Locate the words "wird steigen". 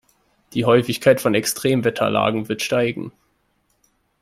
2.49-3.11